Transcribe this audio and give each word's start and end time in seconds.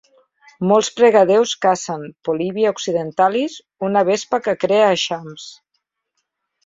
Molts 0.69 0.87
pregadéus 0.99 1.51
cacen 1.65 2.07
"Polybia 2.29 2.71
occidentalis", 2.77 3.59
una 3.91 4.03
vespa 4.09 4.41
que 4.49 4.59
crea 4.65 4.89
eixams. 4.97 5.47